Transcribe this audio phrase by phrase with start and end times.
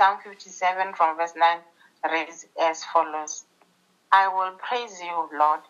[0.00, 1.58] Psalm 57 from verse 9
[2.10, 3.44] reads as follows
[4.10, 5.60] I will praise you, Lord,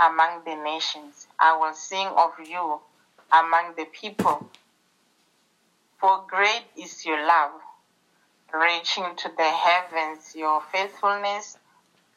[0.00, 1.28] among the nations.
[1.38, 2.80] I will sing of you
[3.32, 4.50] among the people.
[6.00, 7.52] For great is your love,
[8.52, 11.56] reaching to the heavens, your faithfulness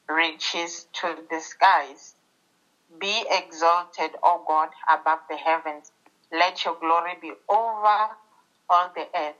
[0.09, 2.15] reaches to the skies.
[2.99, 5.91] Be exalted, O God, above the heavens.
[6.31, 8.09] Let your glory be over
[8.71, 9.35] all the earth.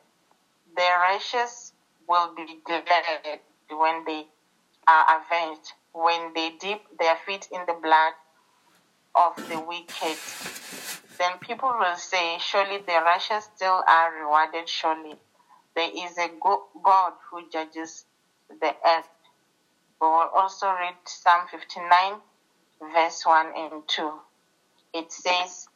[0.76, 1.69] The righteous
[2.10, 2.84] will be glad
[3.70, 4.26] when they
[4.88, 8.14] are avenged, when they dip their feet in the blood
[9.16, 10.18] of the wicked.
[11.20, 15.16] Then people will say, Surely the righteous still are rewarded, surely.
[15.76, 16.30] There is a
[16.84, 18.06] God who judges
[18.50, 19.08] the earth.
[20.02, 22.16] We will also read Psalm 59,
[22.94, 24.12] verse 1 and 2.
[24.94, 25.68] It says,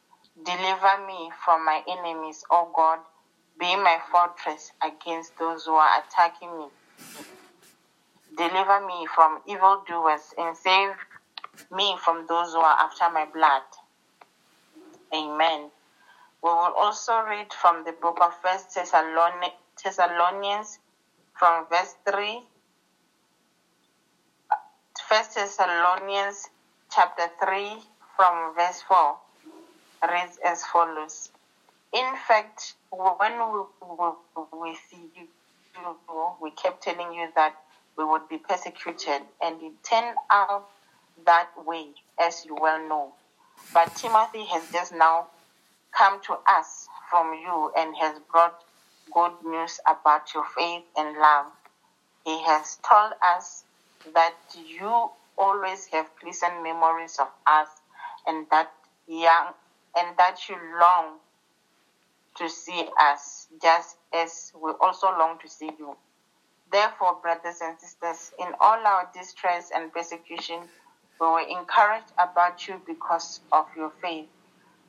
[0.44, 2.98] Deliver me from my enemies, O God.
[3.58, 6.66] Be my fortress against those who are attacking me.
[8.36, 10.90] Deliver me from evildoers and save
[11.70, 13.62] me from those who are after my blood.
[15.14, 15.70] Amen.
[16.42, 20.78] We will also read from the book of First Thessalonians
[21.38, 22.42] from verse 3.
[25.08, 26.48] First Thessalonians
[26.90, 27.78] chapter 3
[28.16, 29.16] from verse 4
[30.10, 31.30] reads as follows.
[31.94, 34.10] In fact, when we, we,
[34.60, 35.28] we see you,
[36.42, 37.54] we kept telling you that
[37.96, 40.66] we would be persecuted, and it turned out
[41.24, 43.14] that way, as you well know.
[43.72, 45.28] But Timothy has just now
[45.96, 48.64] come to us from you and has brought
[49.12, 51.46] good news about your faith and love.
[52.24, 53.62] He has told us
[54.14, 54.34] that
[54.66, 57.68] you always have pleasant memories of us
[58.26, 58.72] and that
[59.06, 59.52] young
[59.96, 61.18] and that you long
[62.36, 65.96] to see us just as we also long to see you.
[66.72, 70.60] Therefore, brothers and sisters, in all our distress and persecution,
[71.20, 74.26] we were encouraged about you because of your faith.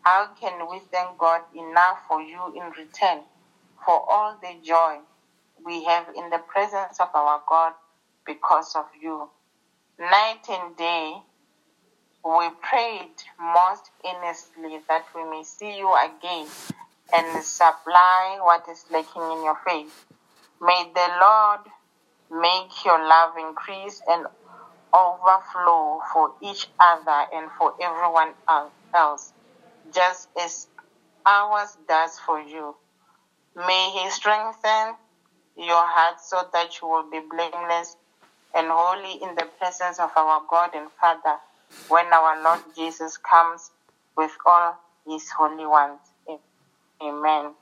[0.02, 3.22] How can we thank God enough for you in return
[3.86, 4.98] for all the joy
[5.64, 7.74] we have in the presence of our God
[8.26, 9.30] because of you?
[10.00, 11.14] Night and day,
[12.24, 16.48] we prayed most earnestly that we may see you again
[17.14, 19.94] and supply what is lacking in your faith.
[20.62, 21.62] May the Lord
[22.32, 24.26] make your love increase and
[24.94, 28.34] overflow for each other and for everyone
[28.96, 29.34] else,
[29.94, 30.68] just as
[31.26, 32.76] ours does for you.
[33.56, 34.96] May He strengthen
[35.58, 37.96] your heart so that you will be blameless
[38.56, 41.38] and holy in the presence of our God and Father
[41.90, 43.72] when our Lord Jesus comes
[44.18, 44.78] with all
[45.08, 46.00] His holy ones.
[47.02, 47.54] Amen.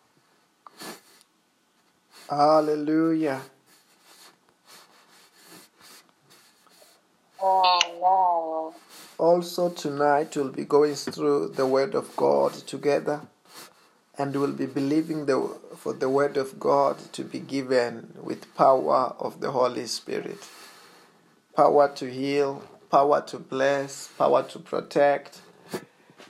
[2.29, 3.41] Hallelujah.
[7.41, 8.73] Amen.
[9.17, 13.21] Also, tonight we'll be going through the Word of God together
[14.17, 15.39] and we'll be believing the,
[15.77, 20.39] for the Word of God to be given with power of the Holy Spirit.
[21.55, 25.42] Power to heal, power to bless, power to protect.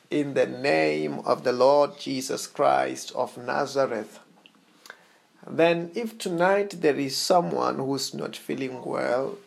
[0.09, 4.19] In the name of the Lord Jesus Christ of Nazareth.
[5.47, 9.37] Then, if tonight there is someone who's not feeling well,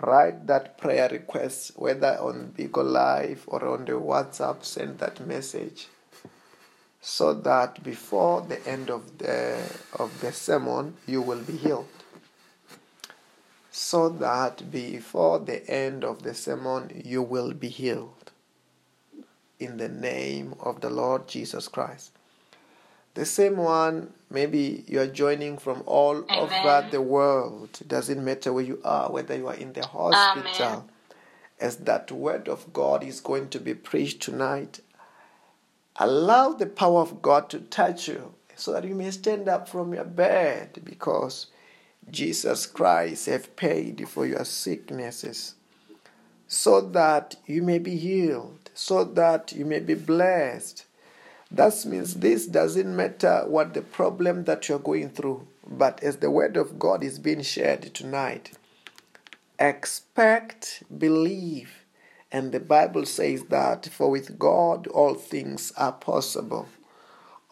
[0.00, 5.88] write that prayer request, whether on Beagle Live or on the WhatsApp, send that message.
[7.00, 9.60] So that before the end of the
[9.92, 11.88] of the sermon you will be healed.
[13.70, 18.23] So that before the end of the sermon you will be healed
[19.58, 22.10] in the name of the Lord Jesus Christ
[23.14, 26.38] the same one maybe you are joining from all Amen.
[26.38, 30.66] over the world it doesn't matter where you are whether you are in the hospital
[30.66, 30.82] Amen.
[31.60, 34.80] as that word of God is going to be preached tonight
[35.96, 39.94] allow the power of God to touch you so that you may stand up from
[39.94, 41.46] your bed because
[42.10, 45.54] Jesus Christ have paid for your sicknesses
[46.46, 50.84] so that you may be healed so that you may be blessed
[51.50, 56.30] that means this doesn't matter what the problem that you're going through but as the
[56.30, 58.52] word of God is being shared tonight
[59.58, 61.84] expect believe
[62.34, 66.66] and the Bible says that for with God all things are possible.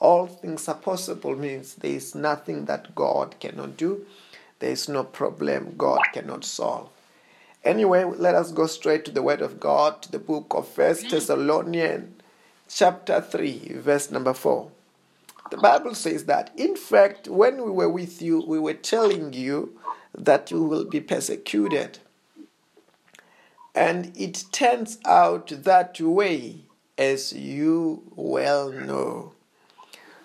[0.01, 4.05] All things are possible means there is nothing that God cannot do.
[4.59, 6.91] There is no problem God cannot solve.
[7.65, 11.11] Anyway, let us go straight to the Word of God, to the book of First
[11.11, 12.21] Thessalonians,
[12.69, 14.69] chapter 3, verse number 4.
[15.53, 19.79] The Bible says that, in fact, when we were with you, we were telling you
[20.13, 22.01] that you will be persecuted.
[23.77, 26.63] And it turns out that way,
[26.99, 29.35] as you well know.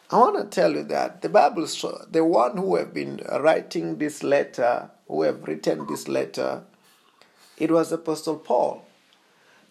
[0.10, 1.68] I want to tell you that the Bible,
[2.10, 6.63] the one who have been writing this letter, who have written this letter,
[7.57, 8.86] it was Apostle Paul.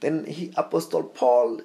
[0.00, 1.60] Then he, Apostle Paul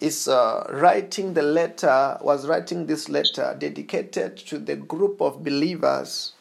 [0.00, 6.32] is uh, writing the letter, was writing this letter dedicated to the group of believers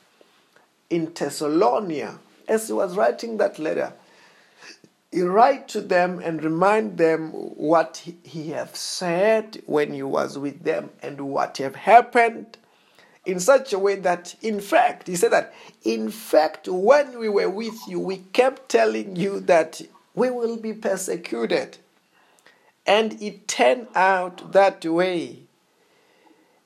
[0.90, 2.20] in Thessalonica.
[2.48, 3.94] As he was writing that letter,
[5.12, 10.38] he write to them and remind them what he, he have said when he was
[10.38, 12.58] with them and what have happened
[13.26, 17.50] in such a way that in fact he said that in fact when we were
[17.50, 19.82] with you we kept telling you that
[20.14, 21.78] we will be persecuted.
[22.88, 25.40] And it turned out that way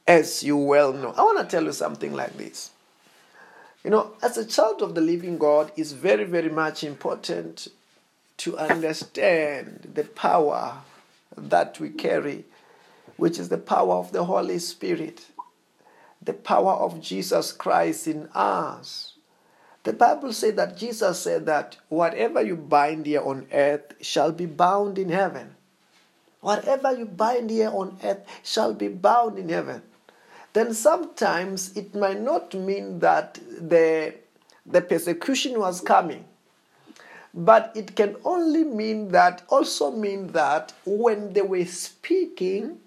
[0.08, 1.14] as you well know.
[1.18, 2.72] I want to tell you something like this.
[3.84, 7.70] You know as a child of the living god is very very much important
[8.38, 10.82] to understand the power
[11.38, 12.46] that we carry,
[13.18, 15.26] which is the power of the Holy Spirit,
[16.22, 19.14] the power of Jesus Christ in us.
[19.84, 24.46] The Bible said that Jesus said that whatever you bind here on earth shall be
[24.46, 25.56] bound in heaven.
[26.42, 29.82] Whatever you bind here on earth shall be bound in heaven.
[30.54, 34.16] Then sometimes it might not mean that the,
[34.66, 36.26] the persecution was coming
[37.34, 42.80] but it can only mean that, also mean that when they were speaking,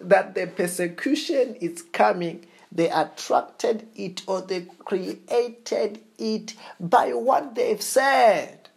[0.00, 7.82] that the persecution is coming, they attracted it or they created it by what they've
[7.82, 8.68] said.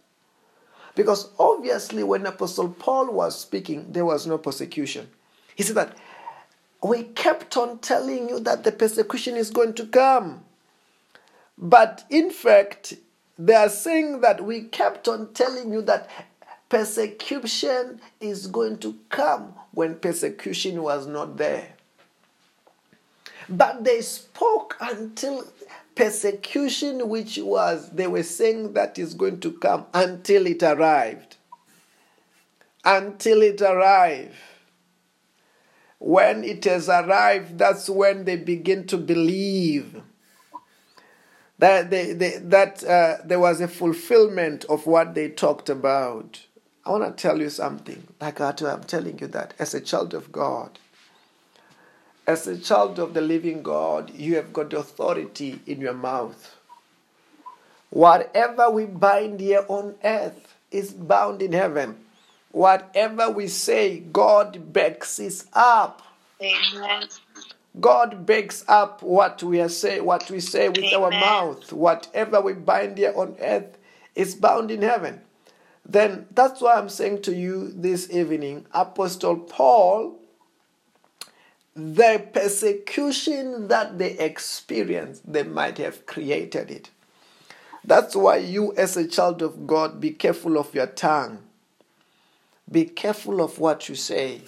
[0.94, 5.08] Because obviously, when Apostle Paul was speaking, there was no persecution.
[5.56, 5.96] He said that
[6.82, 10.44] we kept on telling you that the persecution is going to come.
[11.56, 12.94] But in fact,
[13.38, 16.08] they are saying that we kept on telling you that
[16.68, 21.73] persecution is going to come when persecution was not there.
[23.48, 25.44] But they spoke until
[25.94, 31.36] persecution, which was, they were saying that is going to come until it arrived.
[32.84, 34.34] Until it arrived.
[35.98, 40.02] When it has arrived, that's when they begin to believe
[41.58, 46.44] that they, they, that uh, there was a fulfillment of what they talked about.
[46.84, 48.06] I want to tell you something.
[48.20, 50.78] Like I'm telling you that as a child of God,
[52.26, 56.56] as a child of the living God, you have got authority in your mouth.
[57.90, 61.96] Whatever we bind here on earth is bound in heaven.
[62.50, 66.02] Whatever we say, God backs it up.
[66.42, 67.08] Amen.
[67.80, 70.94] God backs up what we are say, what we say with Amen.
[70.94, 71.72] our mouth.
[71.72, 73.76] Whatever we bind here on earth
[74.14, 75.20] is bound in heaven.
[75.84, 80.18] Then that's why I'm saying to you this evening, Apostle Paul,
[81.74, 86.90] the persecution that they experienced, they might have created it.
[87.84, 91.38] That's why you, as a child of God, be careful of your tongue.
[92.70, 94.40] Be careful of what you say.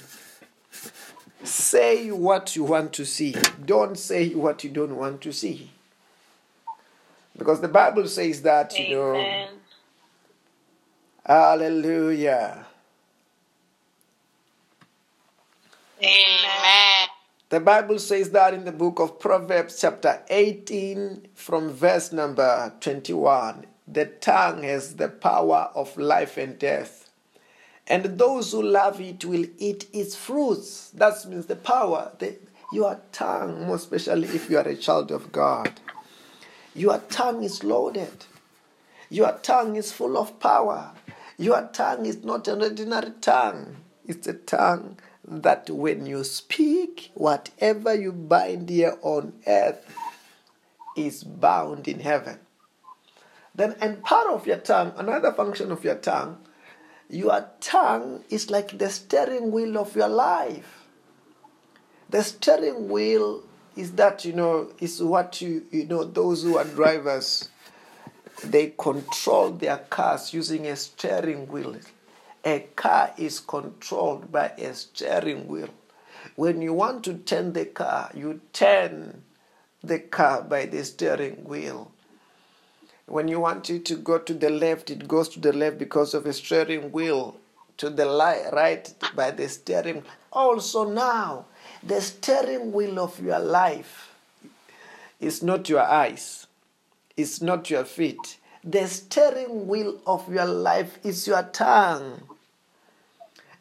[1.45, 3.35] Say what you want to see.
[3.65, 5.71] Don't say what you don't want to see.
[7.37, 8.95] Because the Bible says that, you Amen.
[8.95, 9.49] know.
[11.27, 12.67] Hallelujah.
[16.01, 17.09] Amen.
[17.49, 23.67] The Bible says that in the book of Proverbs, chapter 18, from verse number 21.
[23.87, 27.07] The tongue has the power of life and death
[27.89, 30.91] and those who love it will eat its fruits.
[30.91, 32.37] That means the power, the,
[32.73, 35.81] your tongue, more especially if you are a child of God.
[36.75, 38.27] Your tongue is loaded.
[39.09, 40.91] Your tongue is full of power.
[41.39, 43.77] Your tongue is not an ordinary tongue.
[44.05, 49.95] It's a tongue that when you speak, whatever you bind here on earth
[50.97, 52.39] is bound in heaven.
[53.55, 56.39] Then, and part of your tongue, another function of your tongue,
[57.09, 60.85] your tongue is like the steering wheel of your life.
[62.11, 63.43] The steering wheel
[63.75, 67.49] is that, you know, is what you, you know, those who are drivers,
[68.45, 71.77] they control their cars using a steering wheel.
[72.47, 75.69] A car is controlled by a steering wheel.
[76.37, 79.25] When you want to turn the car, you turn
[79.83, 81.91] the car by the steering wheel.
[83.07, 86.15] When you want it to go to the left, it goes to the left because
[86.15, 87.37] of a steering wheel.
[87.79, 88.07] To the
[88.53, 90.05] right by the steering.
[90.33, 91.47] Also now,
[91.83, 94.15] the steering wheel of your life
[95.19, 96.47] is not your eyes,
[97.17, 98.39] it's not your feet.
[98.63, 102.23] The steering wheel of your life is your tongue.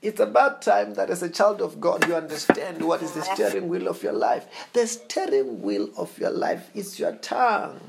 [0.06, 3.68] It's about time that as a child of God you understand what is the steering
[3.68, 4.46] wheel of your life.
[4.72, 7.80] The steering wheel of your life is your tongue.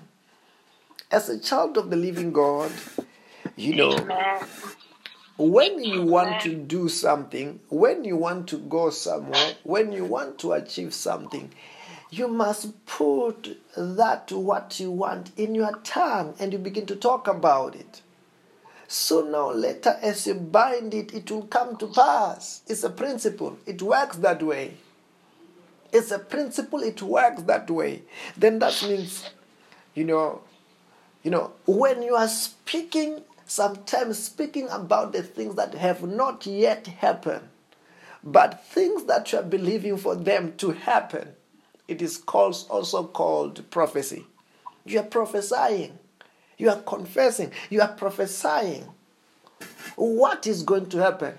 [1.11, 2.73] As a child of the living God,
[3.55, 3.99] you know,
[5.37, 10.39] when you want to do something, when you want to go somewhere, when you want
[10.39, 11.53] to achieve something,
[12.09, 17.29] you must put that what you want in your tongue and you begin to talk
[17.29, 18.01] about it.
[18.89, 22.63] Sooner or later, as you bind it, it will come to pass.
[22.69, 24.77] It's a principle, it works that way.
[25.93, 28.03] It's a principle, it works that way.
[28.37, 29.31] Then that means,
[29.95, 30.43] you know,
[31.23, 36.87] you know, when you are speaking, sometimes speaking about the things that have not yet
[36.87, 37.49] happened,
[38.23, 41.35] but things that you are believing for them to happen,
[41.89, 44.27] it is called, also called prophecy.
[44.85, 45.99] You are prophesying.
[46.59, 47.53] You are confessing.
[47.71, 48.87] You are prophesying.
[49.97, 51.35] What is going to happen?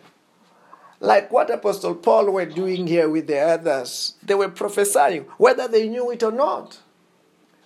[1.00, 4.16] Like what Apostle Paul were doing here with the others.
[4.24, 6.80] They were prophesying, whether they knew it or not.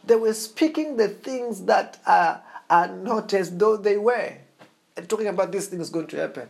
[0.03, 4.33] They were speaking the things that are, are not as though they were.
[4.97, 6.49] And talking about these things going to happen.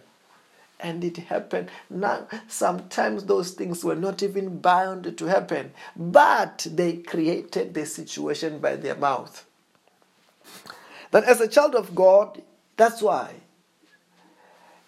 [0.79, 1.69] And it happened.
[1.91, 8.57] Now, sometimes those things were not even bound to happen, but they created the situation
[8.57, 9.45] by their mouth.
[11.11, 12.41] That as a child of God,
[12.77, 13.33] that's why.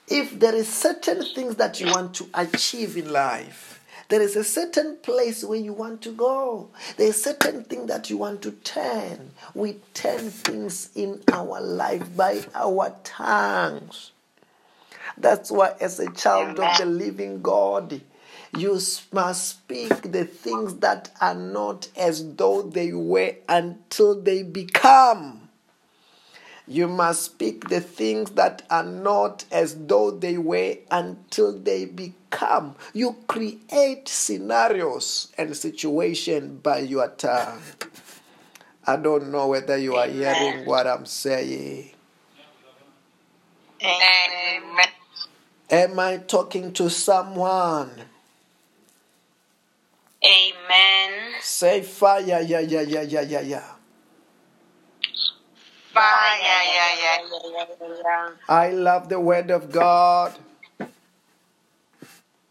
[0.07, 4.43] If there is certain things that you want to achieve in life, there is a
[4.43, 6.69] certain place where you want to go.
[6.97, 9.31] There is certain thing that you want to turn.
[9.53, 14.11] We turn things in our life by our tongues.
[15.17, 18.01] That's why, as a child of the living God,
[18.57, 18.79] you
[19.11, 25.42] must speak the things that are not as though they were until they become.
[26.67, 32.75] You must speak the things that are not as though they were until they become.
[32.93, 37.61] You create scenarios and situations by your tongue.
[38.87, 41.89] I don't know whether you are hearing what I'm saying.
[43.81, 44.87] Amen.
[45.69, 47.89] Am I talking to someone?
[50.23, 51.33] Amen.
[51.41, 53.72] Say fire, yeah, yeah, yeah, yeah, yeah, yeah.
[55.93, 58.29] Fire, yeah, yeah, yeah, yeah, yeah.
[58.49, 60.33] I love the word of God.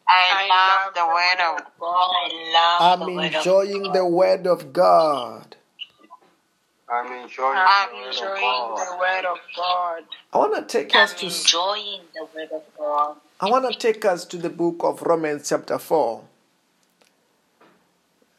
[0.08, 2.10] I love the word of God.
[2.14, 5.56] I love I'm the word of enjoying the word of God.
[6.88, 8.78] I'm enjoying I'm the word of enjoying God.
[8.78, 10.02] the word of God.
[10.32, 13.16] I want to take us to enjoying the word of God.
[13.40, 16.22] I want to take us to the book of Romans chapter 4.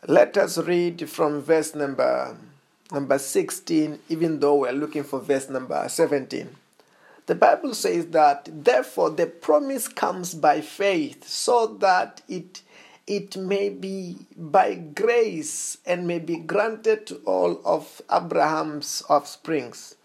[0.07, 2.37] Let us read from verse number
[2.93, 6.55] number 16 even though we're looking for verse number 17.
[7.25, 12.61] The Bible says that therefore the promise comes by faith so that it
[13.05, 19.95] it may be by grace and may be granted to all of Abraham's offsprings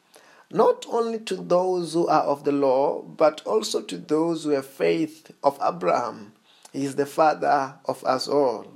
[0.50, 4.66] not only to those who are of the law, but also to those who have
[4.66, 6.32] faith of Abraham.
[6.72, 8.66] He is the father of us all.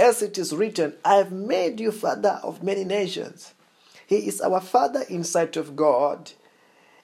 [0.00, 3.52] As it is written, I have made you father of many nations.
[4.06, 6.32] He is our father in sight of God,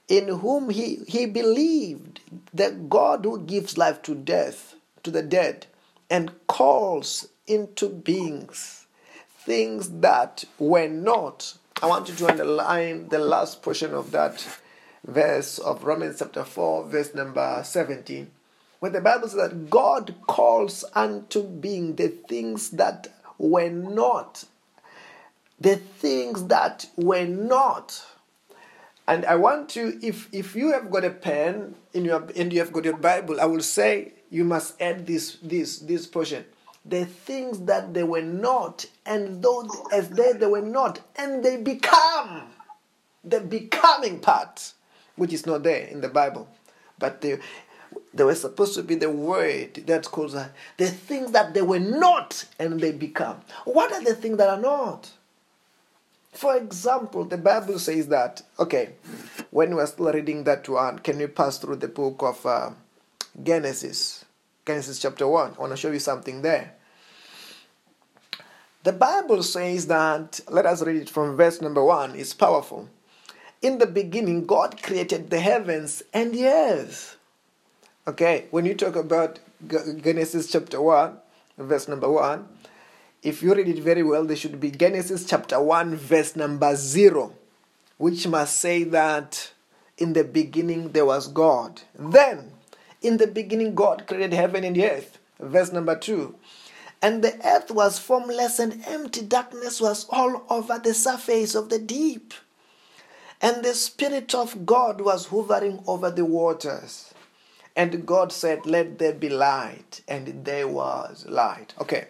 [0.09, 2.21] in whom he, he believed
[2.55, 5.67] that God who gives life to death, to the dead,
[6.09, 8.87] and calls into beings
[9.47, 11.55] things that were not.
[11.83, 14.45] I want you to underline the last portion of that
[15.07, 18.29] verse of Romans chapter 4, verse number 17,
[18.87, 24.45] where the Bible says that God calls unto being the things that were not,
[25.59, 28.07] the things that were not.
[29.09, 32.61] And I want to, if if you have got a pen in your and you
[32.61, 36.45] have got your Bible, I will say you must add this this this portion
[36.85, 41.57] the things that they were not, and those as they they were not, and they
[41.57, 42.43] become
[43.25, 44.75] the becoming part,
[45.17, 46.47] which is not there in the Bible,
[47.01, 47.39] but they
[48.17, 52.47] they were supposed to be the word that calls the things that they were not,
[52.59, 53.41] and they become.
[53.65, 55.11] What are the things that are not?
[56.33, 58.91] For example, the Bible says that, okay,
[59.51, 62.71] when we're still reading that one, can we pass through the book of uh,
[63.43, 64.25] Genesis?
[64.67, 65.55] Genesis chapter 1.
[65.57, 66.75] I want to show you something there.
[68.83, 72.17] The Bible says that, let us read it from verse number 1.
[72.17, 72.89] It's powerful.
[73.63, 77.17] In the beginning, God created the heavens and the earth.
[78.09, 81.17] Okay, when you talk about Genesis chapter 1,
[81.59, 82.47] verse number 1.
[83.25, 87.33] If you read it very well, there should be Genesis chapter 1, verse number 0,
[87.99, 89.51] which must say that
[89.99, 91.83] in the beginning there was God.
[91.99, 92.53] Then,
[93.03, 95.19] in the beginning, God created heaven and earth.
[95.41, 96.33] Verse number 2.
[97.03, 101.81] And the earth was formless and empty, darkness was all over the surface of the
[101.81, 102.35] deep.
[103.43, 107.13] And the Spirit of God was hovering over the waters.
[107.77, 110.01] And God said, Let there be light.
[110.09, 111.75] And there was light.
[111.81, 112.09] Okay.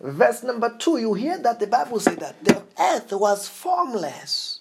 [0.00, 4.60] Verse number two, you hear that the Bible says that the earth was formless.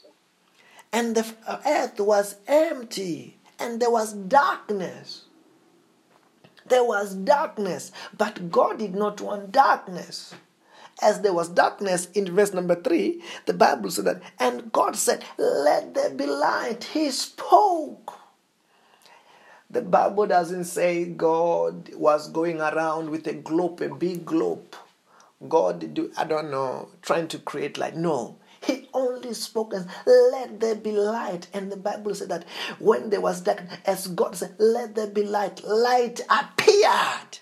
[0.92, 1.34] And the
[1.66, 3.38] earth was empty.
[3.58, 5.24] And there was darkness.
[6.68, 7.92] There was darkness.
[8.18, 10.36] But God did not want darkness
[11.02, 15.24] as there was darkness in verse number 3, the Bible said that, and God said,
[15.38, 16.86] Let there be light.
[16.86, 18.20] He spoke.
[19.74, 24.76] The Bible doesn't say God was going around with a globe, a big globe.
[25.50, 27.96] God, do, I don't know, trying to create light.
[27.96, 28.38] No.
[28.62, 31.48] He only spoke and let there be light.
[31.56, 32.46] And the Bible said that
[32.78, 37.40] when there was darkness, as God said, let there be light, light appeared.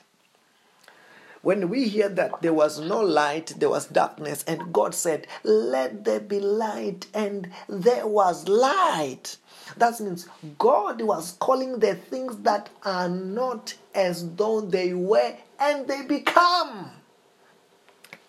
[1.42, 6.06] When we hear that there was no light, there was darkness, and God said, Let
[6.06, 9.38] there be light, and there was light.
[9.82, 10.28] That means
[10.60, 16.92] God was calling the things that are not as though they were, and they become.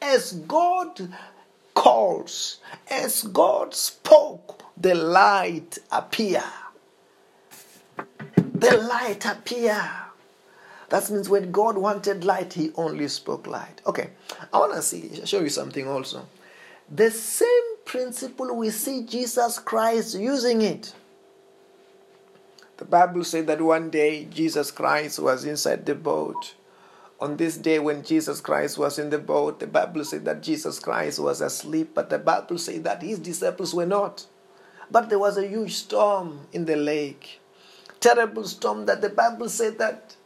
[0.00, 1.14] As God
[1.74, 6.42] calls, as God spoke, the light appear.
[8.36, 9.78] The light appear.
[10.88, 13.82] That means when God wanted light, He only spoke light.
[13.84, 14.08] Okay,
[14.54, 16.26] I want to see show you something also.
[16.90, 20.94] The same principle we see Jesus Christ using it.
[22.82, 26.54] The Bible says that one day Jesus Christ was inside the boat.
[27.20, 30.80] On this day when Jesus Christ was in the boat, the Bible said that Jesus
[30.80, 34.26] Christ was asleep, but the Bible said that his disciples were not.
[34.90, 37.38] But there was a huge storm in the lake.
[38.00, 40.16] Terrible storm that the Bible said that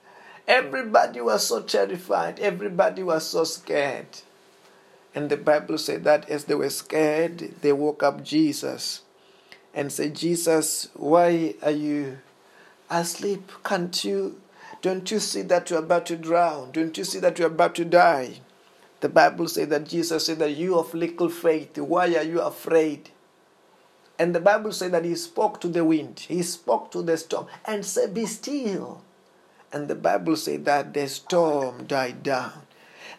[0.49, 2.41] Everybody was so terrified.
[2.41, 4.07] Everybody was so scared.
[5.15, 9.03] And the Bible said that as they were scared, they woke up Jesus
[9.75, 12.17] and said, Jesus, why are you
[12.91, 13.51] asleep?
[13.65, 14.41] Can't you?
[14.83, 16.73] Don't you see that you're about to drown?
[16.73, 18.41] Don't you see that you're about to die?
[19.01, 23.11] The Bible says that Jesus said that you of little faith, why are you afraid?
[24.19, 27.47] And the Bible said that he spoke to the wind, he spoke to the storm,
[27.65, 29.03] and said, Be still.
[29.73, 32.63] And the Bible says that the storm died down.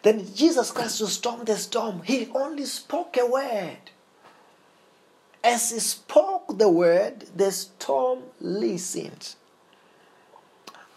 [0.02, 3.90] Then Jesus Christ to storm the storm, he only spoke a word.
[5.44, 9.34] As he spoke the word, the storm listened.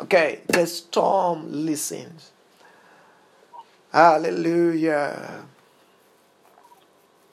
[0.01, 2.23] Okay, the storm listened.
[3.93, 5.45] Hallelujah.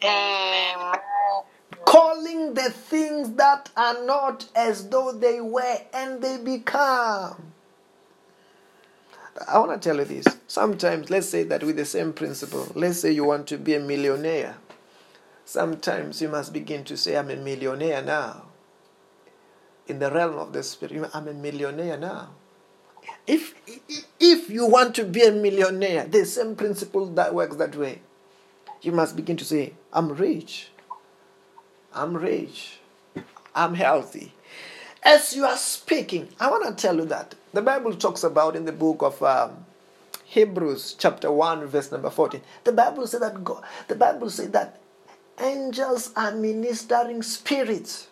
[0.04, 0.96] Amen.
[1.87, 7.52] Calling the things that are not as though they were and they become.
[9.46, 10.26] I want to tell you this.
[10.46, 13.81] Sometimes, let's say that with the same principle, let's say you want to be a
[13.81, 14.57] millionaire.
[15.46, 18.46] Sometimes you must begin to say, I'm a millionaire now.
[19.87, 22.35] In the realm of the spirit, I'm a millionaire now.
[23.29, 23.55] If,
[24.19, 28.01] if you want to be a millionaire, the same principle that works that way.
[28.81, 30.71] You must begin to say, I'm rich.
[31.93, 32.79] I'm rich.
[33.55, 34.33] I'm healthy.
[35.03, 38.64] As you are speaking, I want to tell you that the Bible talks about in
[38.64, 39.67] the book of um,
[40.25, 42.41] Hebrews, chapter 1, verse number 14.
[42.64, 44.81] The Bible says that God, the Bible says that
[45.38, 48.09] angels are ministering spirits.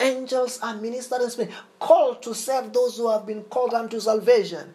[0.00, 4.74] Angels are ministering spirits, called to serve those who have been called unto salvation.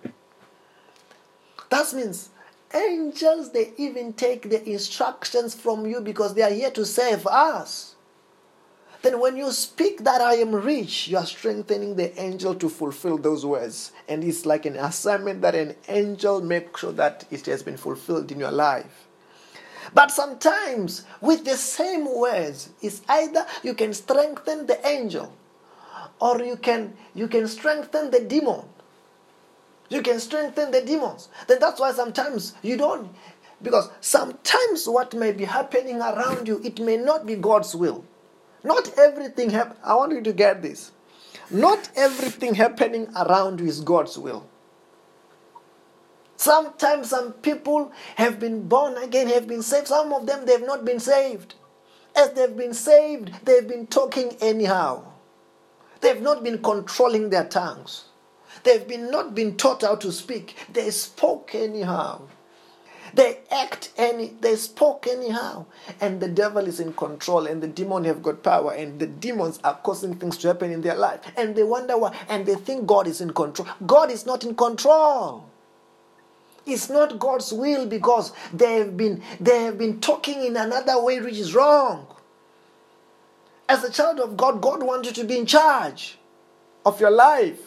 [1.70, 2.30] That means
[2.74, 7.96] angels, they even take the instructions from you because they are here to save us.
[9.02, 13.20] Then, when you speak that I am rich, you are strengthening the angel to fulfill
[13.20, 13.92] those words.
[14.08, 18.32] And it's like an assignment that an angel makes sure that it has been fulfilled
[18.32, 19.05] in your life.
[19.96, 25.34] But sometimes, with the same words, it's either you can strengthen the angel
[26.20, 28.64] or you can, you can strengthen the demon.
[29.88, 31.30] You can strengthen the demons.
[31.48, 33.10] Then that's why sometimes you don't,
[33.62, 38.04] because sometimes what may be happening around you, it may not be God's will.
[38.66, 39.78] Not everything happen.
[39.82, 40.92] I want you to get this.
[41.50, 44.46] Not everything happening around you is God's will.
[46.38, 49.88] Sometimes some people have been born again, have been saved.
[49.88, 51.56] Some of them they've not been saved.
[52.16, 55.04] As they've been saved, they've been talking anyhow.
[56.02, 58.06] They've not been controlling their tongues.
[58.64, 60.56] They've been not been taught how to speak.
[60.72, 62.22] They spoke anyhow.
[63.14, 65.66] They act any, they spoke anyhow.
[66.02, 69.60] And the devil is in control and the demon have got power and the demons
[69.64, 71.22] are causing things to happen in their life.
[71.38, 73.68] And they wonder why and they think God is in control.
[73.86, 75.50] God is not in control.
[76.66, 81.20] It's not God's will because they have been they have been talking in another way
[81.22, 82.08] which is wrong.
[83.68, 86.18] As a child of God, God wants you to be in charge
[86.86, 87.60] of your life.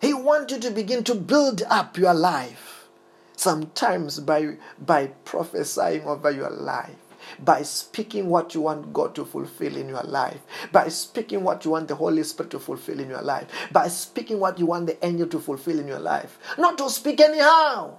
[0.00, 2.88] He wants you to begin to build up your life.
[3.36, 7.05] Sometimes by, by prophesying over your life,
[7.44, 10.40] by speaking what you want God to fulfill in your life,
[10.72, 14.40] by speaking what you want the Holy Spirit to fulfill in your life, by speaking
[14.40, 16.38] what you want the angel to fulfill in your life.
[16.58, 17.96] Not to speak anyhow.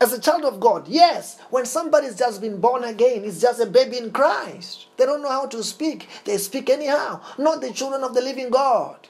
[0.00, 3.66] As a child of God, yes, when somebody's just been born again, it's just a
[3.66, 4.86] baby in Christ.
[4.96, 6.08] They don't know how to speak.
[6.24, 7.20] They speak anyhow.
[7.36, 9.08] Not the children of the living God.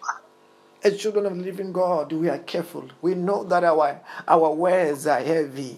[0.83, 2.89] As children of the living God, we are careful.
[3.03, 5.77] We know that our, our words are heavy.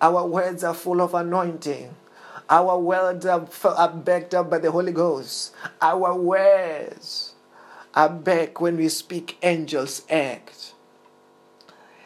[0.00, 1.94] Our words are full of anointing.
[2.48, 5.54] Our words are, are backed up by the Holy Ghost.
[5.80, 7.34] Our words
[7.94, 10.74] are back when we speak, angels act.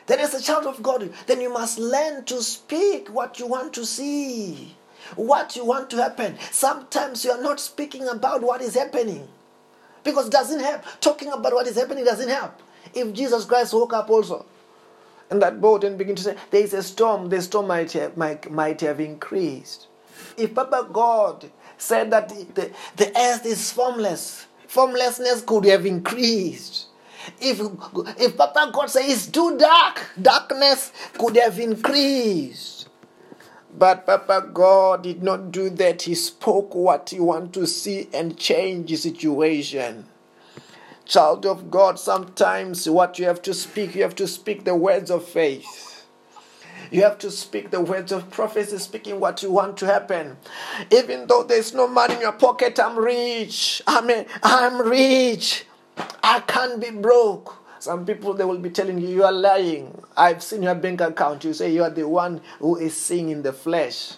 [0.06, 3.72] Then, as a child of God, then you must learn to speak what you want
[3.74, 4.76] to see,
[5.16, 6.36] what you want to happen.
[6.50, 9.26] Sometimes you are not speaking about what is happening
[10.02, 10.82] because it doesn't help.
[11.00, 12.60] Talking about what is happening doesn't help.
[12.92, 14.44] If Jesus Christ woke up also
[15.30, 18.16] in that boat and begin to say, There is a storm, the storm might have,
[18.16, 19.88] might, might have increased.
[20.36, 26.86] If Papa God said that the, the earth is formless, formlessness could have increased.
[27.40, 27.60] If,
[28.20, 32.88] if Papa God says it's too dark, darkness could have increased.
[33.76, 36.02] But Papa God did not do that.
[36.02, 40.06] He spoke what he wanted to see and change the situation.
[41.06, 45.10] Child of God, sometimes what you have to speak, you have to speak the words
[45.10, 46.06] of faith.
[46.90, 50.36] You have to speak the words of prophecy, speaking what you want to happen.
[50.90, 53.82] Even though there's no money in your pocket, I'm rich.
[53.86, 55.66] I mean, I'm rich.
[56.22, 57.56] I can't be broke.
[57.80, 60.02] Some people they will be telling you you are lying.
[60.16, 61.44] I've seen your bank account.
[61.44, 64.12] You say you are the one who is seeing in the flesh.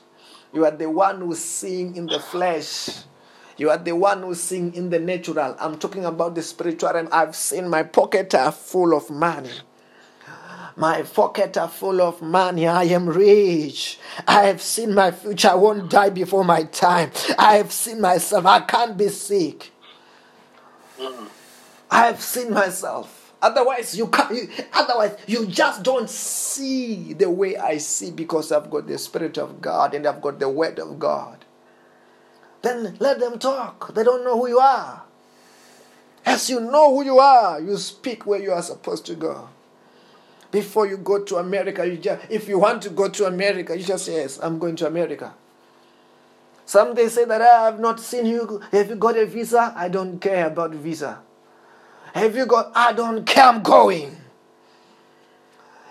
[0.53, 2.91] You are the one who's seeing in the flesh.
[3.57, 5.57] You are the one who's seeing in the natural.
[5.59, 7.09] I'm talking about the spiritual realm.
[7.11, 9.51] I've seen my pocket are full of money.
[10.77, 12.67] My pocket are full of money.
[12.67, 13.99] I am rich.
[14.29, 15.49] I have seen my future.
[15.49, 17.13] I won't die before my time.
[17.39, 18.45] I have seen myself.
[18.45, 19.73] I can't be sick.
[21.91, 23.33] I have seen myself.
[23.41, 24.35] Otherwise, you can't.
[24.35, 29.39] You, otherwise, you just don't see the way I see because I've got the Spirit
[29.39, 31.46] of God and I've got the Word of God.
[32.63, 33.95] Then let them talk.
[33.95, 35.03] They don't know who you are.
[36.25, 39.49] As you know who you are, you speak where you are supposed to go.
[40.51, 43.85] Before you go to America, you just, if you want to go to America, you
[43.85, 45.35] just say, Yes, I'm going to America.
[46.65, 48.61] Some they say that ah, I have not seen you.
[48.73, 49.73] Have you got a visa?
[49.77, 51.21] I don't care about visa.
[52.13, 54.17] Have you got, I don't care, I'm going.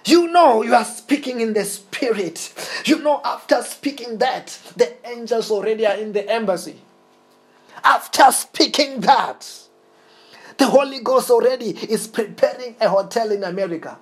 [0.05, 2.53] You know you are speaking in the spirit.
[2.85, 6.79] You know, after speaking that, the angels already are in the embassy.
[7.83, 9.49] After speaking that,
[10.57, 13.97] the Holy Ghost already is preparing a hotel in America.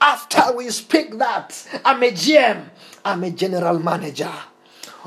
[0.00, 2.68] After we speak that, I'm a GM,
[3.04, 4.32] I'm a general manager.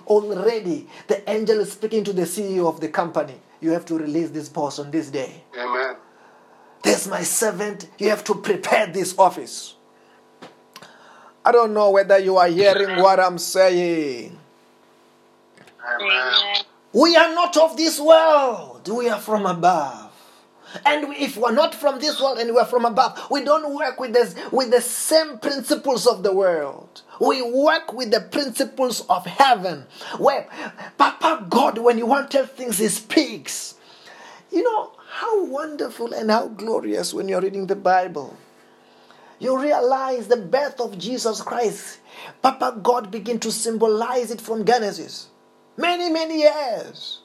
[0.08, 3.36] Already, the angel is speaking to the CEO of the company.
[3.62, 5.44] You have to release this boss on this day.
[5.58, 5.96] Amen.
[6.84, 7.90] There's my servant.
[7.98, 9.76] You have to prepare this office.
[11.44, 14.38] I don't know whether you are hearing what I'm saying.
[15.96, 16.64] Amen.
[16.94, 20.08] We are not of this world, we are from above.
[20.86, 24.14] And if we're not from this world and we're from above, we don't work with
[24.14, 27.02] this with the same principles of the world.
[27.20, 29.86] We work with the principles of heaven.
[30.20, 30.48] Where
[30.98, 33.76] Papa God, when you want to tell things, He speaks.
[34.52, 38.38] You know how wonderful and how glorious when you're reading the Bible.
[39.40, 42.00] You realize the birth of Jesus Christ.
[42.42, 45.30] Papa God begin to symbolize it from Genesis.
[45.78, 47.22] Many, many years.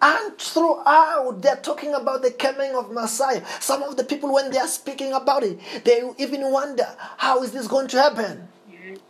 [0.00, 3.44] And throughout, they're talking about the coming of Messiah.
[3.60, 6.86] Some of the people, when they are speaking about it, they even wonder,
[7.18, 8.48] how is this going to happen?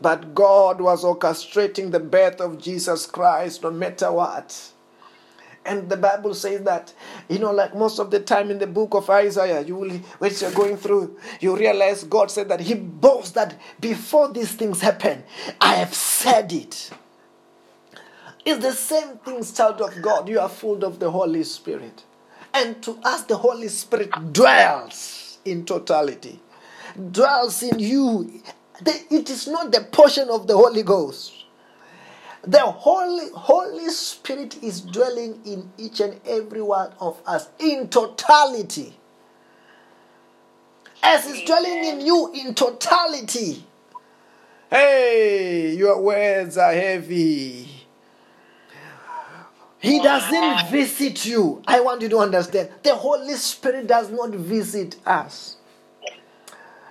[0.00, 4.72] But God was orchestrating the birth of Jesus Christ no matter what.
[5.68, 6.94] And the Bible says that,
[7.28, 10.32] you know, like most of the time in the book of Isaiah, you will, when
[10.40, 15.22] you're going through, you realize God said that He boasts that before these things happen,
[15.60, 16.90] I have said it.
[18.46, 20.26] It's the same things, child of God.
[20.26, 22.02] You are full of the Holy Spirit.
[22.54, 26.40] And to us, the Holy Spirit dwells in totality,
[27.12, 28.42] dwells in you.
[28.86, 31.37] It is not the portion of the Holy Ghost.
[32.48, 38.96] The Holy, Holy Spirit is dwelling in each and every one of us in totality.
[41.02, 43.66] As is dwelling in you in totality.
[44.70, 47.68] Hey, your words are heavy.
[49.78, 51.62] He doesn't visit you.
[51.66, 52.70] I want you to understand.
[52.82, 55.58] The Holy Spirit does not visit us.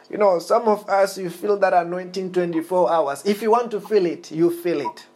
[0.08, 3.24] You know, some of us, you feel that anointing 24 hours.
[3.26, 5.07] If you want to feel it, you feel it.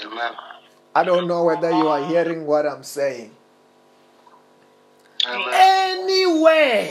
[0.00, 0.32] Amen.
[0.94, 3.30] I don't know whether you are hearing what I'm saying.
[5.26, 5.54] Amen.
[5.54, 6.90] Anywhere.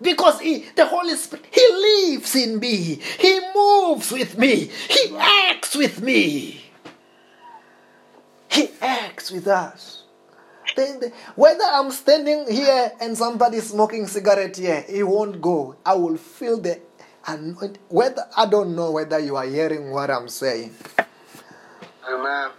[0.00, 3.00] Because he, the Holy Spirit, He lives in me.
[3.18, 4.70] He moves with me.
[4.88, 6.64] He acts with me.
[8.50, 10.02] He acts with us.
[11.36, 15.76] whether I'm standing here and somebody smoking cigarette here, it won't go.
[15.86, 16.80] I will feel the
[17.26, 17.78] anointing.
[17.88, 20.74] Whether I don't know whether you are hearing what I'm saying.
[22.08, 22.50] Amen.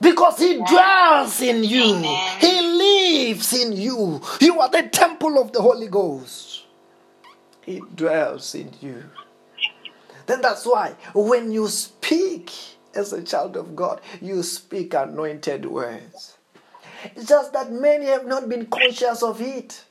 [0.00, 1.94] Because he dwells in you.
[2.38, 4.20] He lives in you.
[4.40, 6.64] You are the temple of the Holy Ghost.
[7.62, 9.04] He dwells in you.
[10.26, 12.52] Then that's why when you speak,
[12.94, 16.36] as a child of God, you speak anointed words.
[17.16, 19.84] It's just that many have not been conscious of it.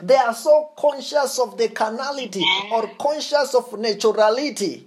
[0.00, 4.84] They are so conscious of the carnality or conscious of naturality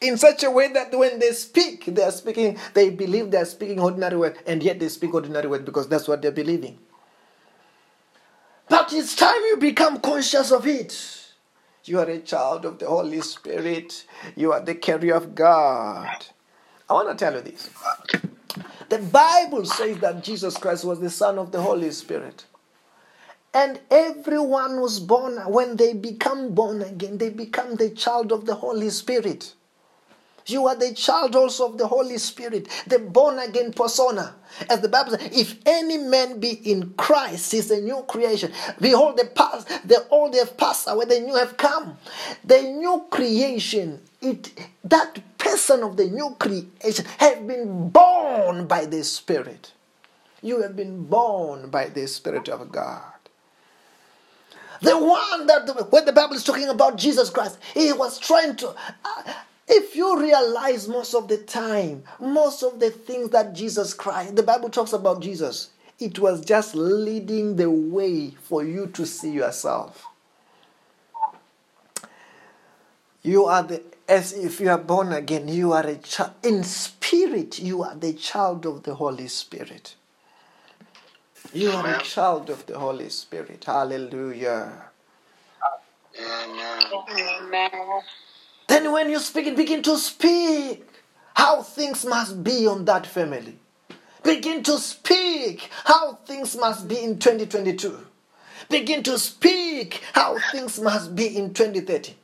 [0.00, 3.46] in such a way that when they speak, they are speaking, they believe they are
[3.46, 6.78] speaking ordinary words, and yet they speak ordinary words because that's what they're believing.
[8.68, 11.22] But it's time you become conscious of it.
[11.84, 14.06] You are a child of the Holy Spirit.
[14.34, 16.26] You are the carrier of God.
[16.88, 17.70] I want to tell you this.
[18.88, 22.44] The Bible says that Jesus Christ was the Son of the Holy Spirit.
[23.54, 28.54] And everyone was born, when they become born again, they become the child of the
[28.54, 29.54] Holy Spirit.
[30.46, 34.36] You are the child also of the Holy Spirit, the born again persona.
[34.70, 38.52] As the Bible says, if any man be in Christ, he's a new creation.
[38.80, 41.98] Behold, the past, the old have passed away, the new have come.
[42.44, 44.52] The new creation, it
[44.84, 49.72] that person of the new creation have been born by the Spirit.
[50.42, 53.02] You have been born by the Spirit of God.
[54.80, 58.68] The one that, when the Bible is talking about Jesus Christ, he was trying to.
[58.68, 59.32] Uh,
[59.68, 64.42] if you realize most of the time, most of the things that Jesus Christ, the
[64.42, 70.06] Bible talks about Jesus, it was just leading the way for you to see yourself.
[73.22, 76.32] You are the, as if you are born again, you are a child.
[76.44, 79.96] In spirit, you are the child of the Holy Spirit.
[81.52, 83.64] You are a child of the Holy Spirit.
[83.64, 84.90] Hallelujah.
[86.20, 86.82] Amen.
[87.10, 87.70] Amen.
[88.66, 90.86] Then when you speak, begin to speak
[91.34, 93.58] how things must be on that family.
[94.22, 97.98] Begin to speak how things must be in 2022.
[98.68, 102.14] Begin to speak how things must be in 2030.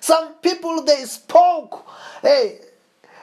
[0.00, 1.86] Some people they spoke,
[2.22, 2.58] hey,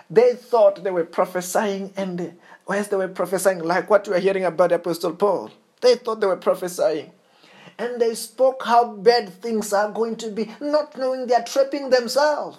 [0.09, 4.45] they thought they were prophesying, and whereas they were prophesying, like what we are hearing
[4.45, 7.11] about Apostle Paul, they thought they were prophesying
[7.79, 11.89] and they spoke how bad things are going to be, not knowing they are trapping
[11.89, 12.57] themselves.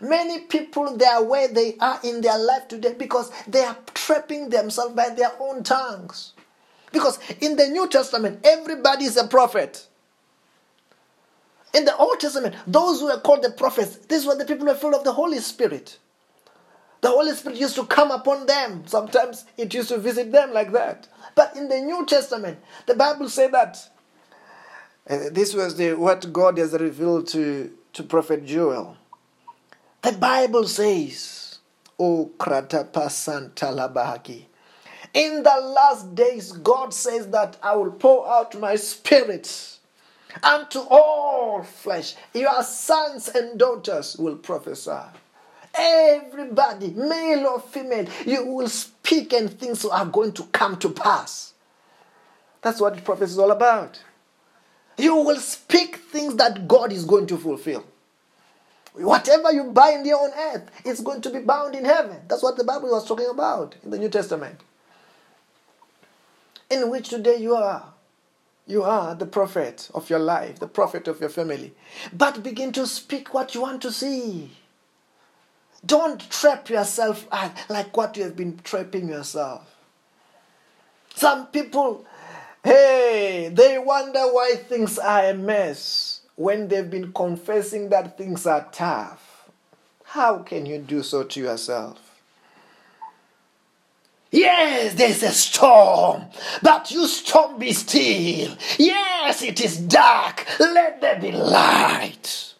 [0.00, 4.50] Many people, they are where they are in their life today because they are trapping
[4.50, 6.32] themselves by their own tongues.
[6.92, 9.86] Because in the New Testament, everybody is a prophet.
[11.72, 14.72] In the Old Testament, those who are called the prophets, these were the people who
[14.72, 15.98] were full of the Holy Spirit.
[17.02, 18.82] The Holy Spirit used to come upon them.
[18.86, 21.06] Sometimes it used to visit them like that.
[21.36, 23.78] But in the New Testament, the Bible said that
[25.08, 28.96] uh, this was the, what God has revealed to, to Prophet Joel.
[30.02, 31.58] The Bible says,
[31.98, 34.46] O Kratapasan Talabahaki.
[35.14, 39.78] In the last days, God says that I will pour out my spirit
[40.42, 42.14] unto all flesh.
[42.34, 44.90] Your sons and daughters will prophesy.
[45.78, 51.54] Everybody, male or female, you will speak and things are going to come to pass.
[52.62, 54.00] That's what the prophecy is all about.
[54.98, 57.84] You will speak things that God is going to fulfill.
[58.94, 62.16] Whatever you bind here on earth, it's going to be bound in heaven.
[62.28, 64.60] That's what the Bible was talking about in the New Testament.
[66.70, 67.92] In which today you are.
[68.66, 71.72] You are the prophet of your life, the prophet of your family.
[72.12, 74.50] But begin to speak what you want to see.
[75.86, 79.74] Don't trap yourself ah, like what you have been trapping yourself.
[81.14, 82.04] Some people,
[82.62, 88.68] hey, they wonder why things are a mess when they've been confessing that things are
[88.72, 89.48] tough.
[90.04, 91.98] How can you do so to yourself?
[94.30, 96.24] Yes, there's a storm,
[96.62, 98.56] but you storm be still.
[98.78, 100.46] Yes, it is dark.
[100.58, 102.54] Let there be light.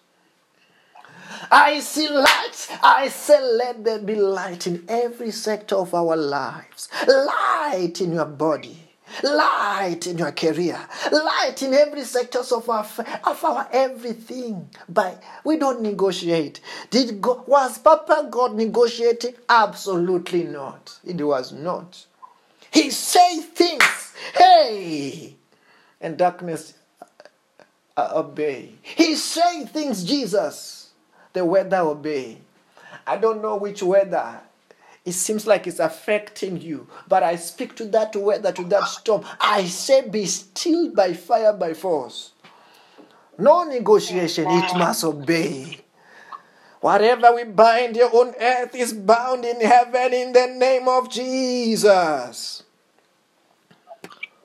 [1.50, 2.68] I see light.
[2.82, 6.88] I say, let there be light in every sector of our lives.
[7.06, 8.86] Light in your body.
[9.22, 10.78] Light in your career,
[11.12, 12.84] light in every sector of our
[13.24, 14.68] of our everything.
[14.88, 16.60] But we don't negotiate.
[16.90, 19.34] Did God, was Papa God negotiating?
[19.48, 20.98] Absolutely not.
[21.04, 22.04] It was not.
[22.72, 25.36] He say things, hey,
[26.00, 26.74] and darkness
[27.96, 28.72] uh, obey.
[28.82, 30.85] He say things, Jesus,
[31.36, 32.38] the weather obey.
[33.06, 34.40] I don't know which weather
[35.06, 36.88] it seems like it's affecting you.
[37.08, 39.24] But I speak to that weather, to that storm.
[39.40, 42.32] I say, be still by fire, by force.
[43.38, 45.78] No negotiation, it must obey.
[46.80, 52.64] Whatever we bind here on earth is bound in heaven in the name of Jesus.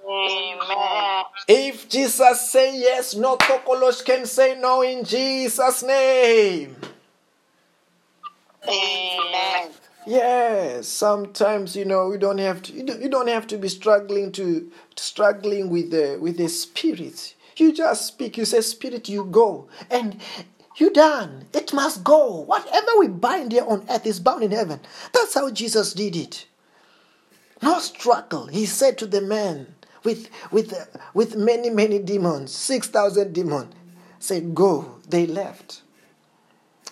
[0.07, 1.23] Amen.
[1.47, 6.75] If Jesus say yes, no cockroach can say no in Jesus' name.
[8.67, 9.71] Amen.
[10.05, 13.69] Yes, sometimes you know you don't have to you don't, you don't have to be
[13.69, 17.35] struggling to struggling with the with the spirit.
[17.57, 18.37] You just speak.
[18.37, 20.19] You say, "Spirit, you go," and
[20.77, 21.45] you done.
[21.53, 22.41] It must go.
[22.41, 24.79] Whatever we bind here on earth is bound in heaven.
[25.13, 26.45] That's how Jesus did it.
[27.61, 28.47] No struggle.
[28.47, 30.73] He said to the man with with
[31.13, 33.73] with many many demons, six thousand demons,
[34.19, 35.81] said, "Go." They left.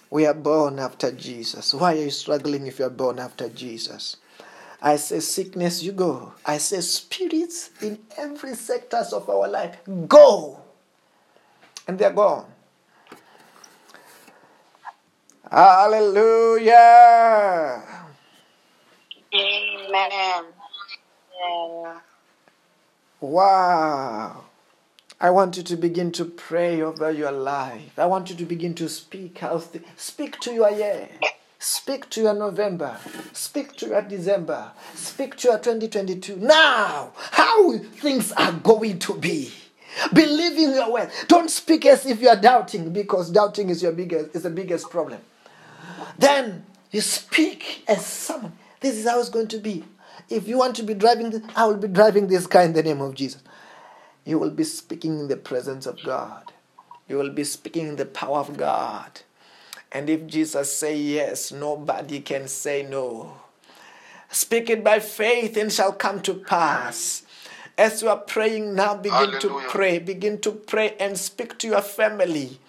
[0.10, 1.74] We are born after Jesus.
[1.74, 4.18] Why are you struggling if you are born after Jesus?
[4.82, 6.34] I say sickness, you go.
[6.46, 10.62] I say spirits in every sectors of our life, go.
[11.88, 12.46] And they're gone.
[15.52, 16.74] Hallelujah.
[19.34, 20.46] Amen.
[21.40, 22.00] Yeah.
[23.22, 24.46] Wow.
[25.22, 28.00] I want you to begin to pray over your life.
[28.00, 29.42] I want you to begin to speak.
[29.98, 31.10] Speak to your year.
[31.60, 32.98] Speak to your November.
[33.34, 34.72] Speak to your December.
[34.96, 36.38] Speak to your 2022.
[36.38, 39.52] Now, how things are going to be.
[40.14, 41.10] Believe in your word.
[41.28, 44.90] Don't speak as if you are doubting because doubting is your biggest is the biggest
[44.90, 45.20] problem.
[46.18, 48.54] Then you speak as someone.
[48.80, 49.84] This is how it's going to be.
[50.30, 53.02] If you want to be driving, I will be driving this car in the name
[53.02, 53.42] of Jesus.
[54.30, 56.54] You will be speaking in the presence of God.
[57.08, 59.22] You will be speaking in the power of God.
[59.92, 63.38] And if Jesus say yes, nobody can say no.
[64.30, 67.24] Speak it by faith and shall come to pass.
[67.76, 69.40] As you are praying now, begin Hallelujah.
[69.40, 69.98] to pray.
[69.98, 72.60] Begin to pray and speak to your family.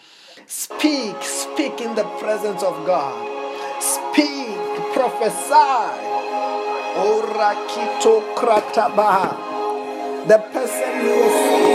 [0.47, 3.21] Speak, speak in the presence of God.
[3.83, 4.57] Speak,
[4.95, 6.09] prophesy.
[6.97, 9.50] Orakito kratabaha
[10.29, 11.70] the person you is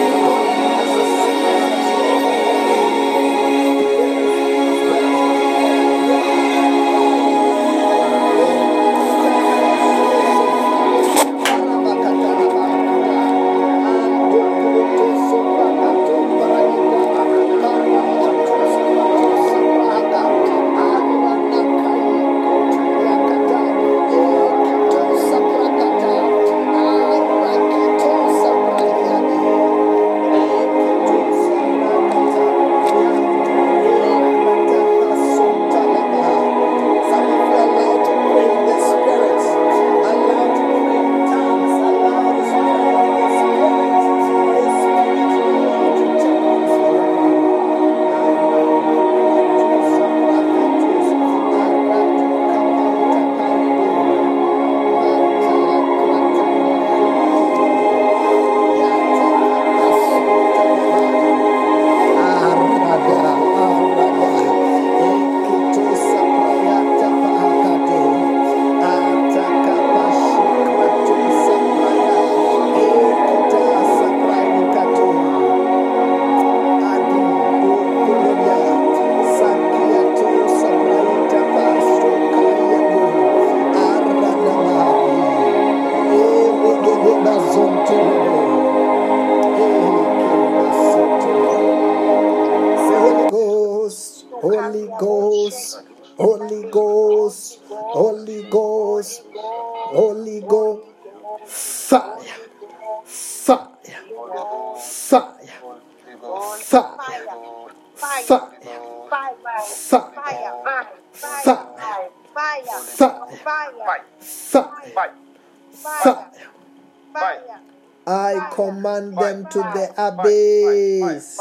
[118.08, 121.40] I command them to the abyss.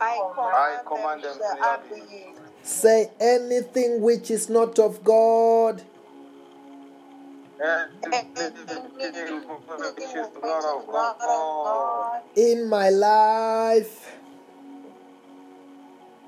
[0.00, 2.38] I command command them them to to the the abyss.
[2.62, 5.82] Say anything which is not of God.
[7.60, 9.14] Anything which
[10.00, 12.22] is not of God.
[12.36, 14.16] In my life,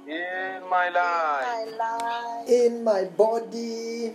[0.07, 2.49] in my life, My life.
[2.49, 4.15] in my body,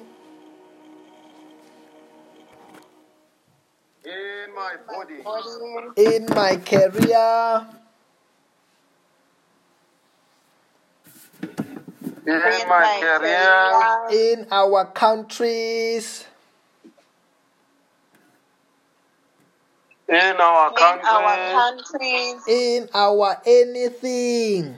[4.05, 6.15] in my body, Body.
[6.15, 7.67] in my career,
[12.27, 16.25] in my career, in our countries,
[20.07, 22.41] in our In our countries.
[22.47, 24.75] in our anything.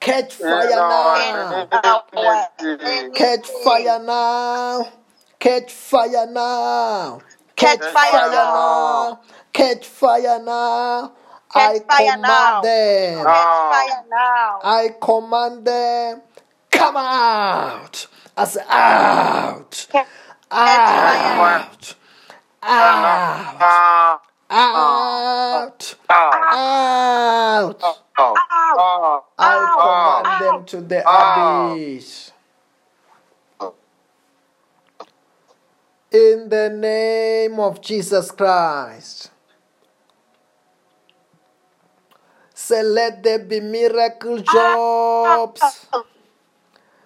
[0.00, 1.68] Catch fire in now.
[2.60, 3.12] anything.
[3.14, 4.88] Catch fire now.
[5.38, 7.20] Catch fire now.
[7.54, 9.20] Catch Catch fire fire now.
[9.52, 11.12] Catch fire now.
[11.54, 12.60] I fire command now.
[12.62, 13.24] them.
[13.24, 14.60] Catch fire now.
[14.64, 16.22] I command them.
[16.70, 18.06] Come out.
[18.36, 19.86] I say out.
[19.90, 20.08] Catch
[20.50, 21.94] Out.
[22.62, 23.54] Out.
[24.50, 25.94] Out.
[26.10, 27.82] Out.
[28.78, 29.22] ah.
[29.38, 32.27] I command them to the abyss.
[36.10, 39.30] In the name of Jesus Christ.
[42.54, 45.86] Say, let there be miracle jobs.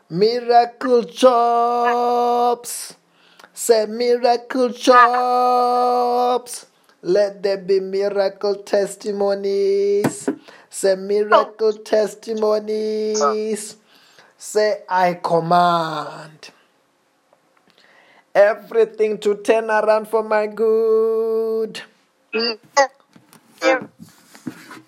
[0.09, 2.95] Miracle jobs.
[3.53, 6.67] Say, miracle jobs.
[7.03, 10.29] Let there be miracle testimonies.
[10.71, 13.79] Say, miracle testimonies.
[14.39, 16.51] Say, I command
[18.35, 21.83] everything to turn around for my good.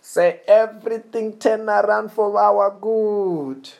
[0.02, 3.70] Say, everything turn around for our good.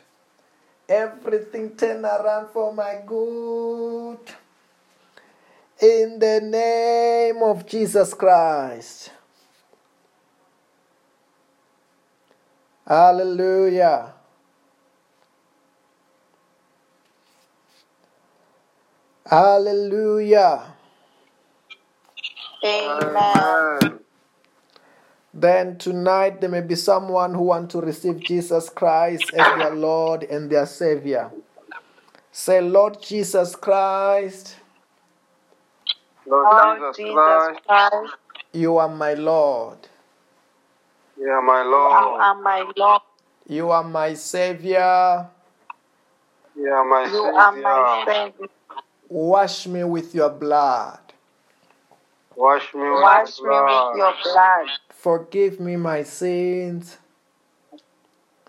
[0.89, 4.19] Everything turn around for my good.
[5.81, 9.11] In the name of Jesus Christ.
[12.87, 14.14] Hallelujah.
[19.27, 20.73] Hallelujah.
[22.63, 23.11] Amen.
[23.13, 23.99] Amen.
[25.33, 30.23] Then tonight there may be someone who want to receive Jesus Christ as their Lord
[30.23, 31.31] and their Savior.
[32.31, 34.55] Say, Lord Jesus Christ,
[36.27, 38.13] Lord Lord Jesus Jesus Christ, Christ,
[38.53, 39.79] you are my Lord.
[41.17, 42.21] you are my you Lord.
[42.21, 43.01] are my Lord.
[43.47, 45.27] You are my Savior.
[46.55, 48.47] You are my You are my Savior.
[49.09, 49.25] Savior.
[49.25, 50.99] Wash me with your blood.
[52.35, 53.95] Wash me with Wash your me with blood.
[53.95, 54.67] your blood.
[54.91, 56.97] Forgive me my sins.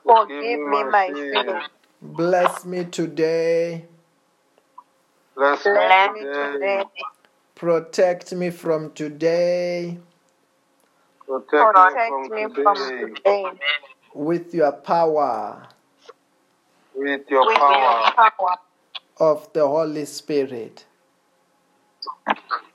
[0.04, 1.32] Forgive me my sins.
[1.34, 1.64] sins.
[2.02, 3.86] Bless me today.
[5.36, 6.32] Bless me Bless me today.
[6.32, 6.84] today.
[7.56, 9.98] Protect me from today
[11.26, 13.14] Protect, Protect me me from from today.
[13.14, 13.52] today.
[14.14, 15.68] with your power
[16.94, 18.56] With your With power your power
[19.18, 20.86] of the Holy Spirit.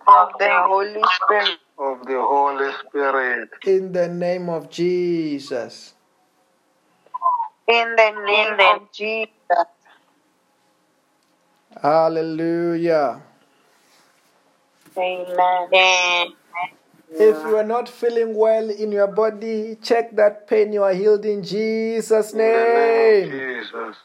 [0.07, 1.59] of the Holy Spirit.
[1.77, 3.49] of the Holy Spirit.
[3.65, 5.93] In the name of Jesus.
[7.67, 9.67] In the name of Jesus.
[11.81, 13.21] Hallelujah.
[14.97, 16.33] Amen.
[17.19, 20.73] If you are not feeling well in your body, check that pain.
[20.73, 23.31] You are healed in Jesus' In the name of name.
[23.31, 23.97] Jesus.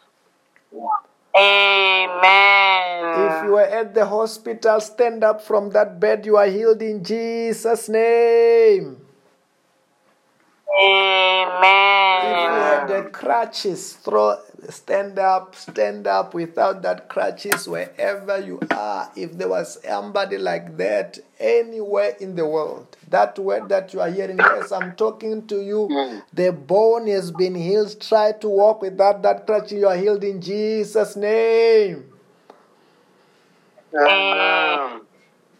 [1.38, 3.04] Amen.
[3.28, 6.26] If you are at the hospital, stand up from that bed.
[6.26, 9.05] You are healed in Jesus' name.
[10.78, 12.60] If you Amen.
[12.60, 19.10] have the crutches, throw, stand up, stand up without that crutches wherever you are.
[19.16, 24.10] If there was somebody like that anywhere in the world, that word that you are
[24.10, 25.88] hearing, yes, I'm talking to you.
[25.90, 26.18] Hmm.
[26.34, 27.98] The bone has been healed.
[28.00, 29.72] Try to walk without that crutch.
[29.72, 32.12] You are healed in Jesus' name.
[33.94, 35.05] Amen.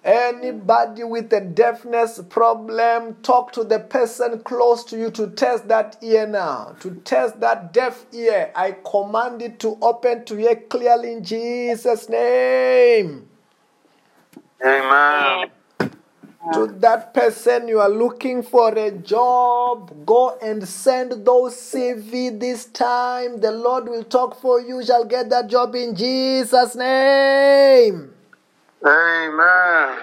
[0.06, 5.96] Anybody with a deafness problem, talk to the person close to you to test that
[6.00, 6.76] ear now.
[6.78, 8.52] To test that deaf ear.
[8.54, 13.28] I command it to open to hear clearly in Jesus' name.
[14.64, 15.50] Amen.
[16.52, 22.66] To that person you are looking for a job, go and send those CV this
[22.66, 23.40] time.
[23.40, 24.84] The Lord will talk for you.
[24.84, 28.12] Shall get that job in Jesus' name.
[28.84, 29.98] Amen.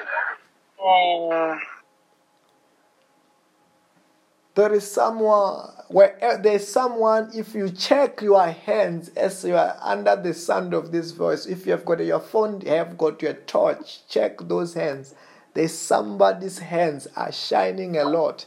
[4.56, 7.32] There is someone where eh, there's someone.
[7.34, 11.66] If you check your hands as you are under the sound of this voice, if
[11.66, 14.08] you have got your phone, you have got your torch.
[14.08, 15.16] Check those hands.
[15.54, 18.46] There's somebody's hands are shining a lot.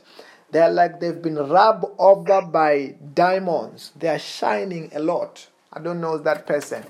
[0.52, 3.90] They're like they've been rubbed over by diamonds.
[3.96, 5.48] They are shining a lot.
[5.72, 6.84] I don't know that person.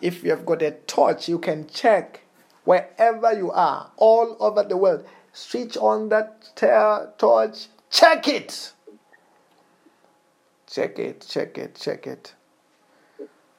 [0.00, 2.20] If you have got a torch, you can check
[2.64, 5.06] wherever you are, all over the world.
[5.32, 8.72] Switch on that ter- torch, check it.
[10.66, 12.34] Check it, check it, check it.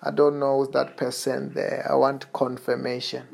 [0.04, 1.86] I don't know who's that person there.
[1.90, 3.28] I want confirmation.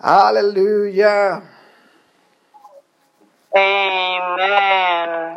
[0.00, 1.42] Hallelujah.
[3.56, 5.36] Amen.